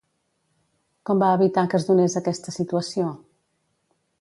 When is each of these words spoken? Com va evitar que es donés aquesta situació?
Com 1.09 1.21
va 1.23 1.29
evitar 1.39 1.65
que 1.73 1.77
es 1.81 1.85
donés 1.91 2.17
aquesta 2.23 2.55
situació? 2.59 3.15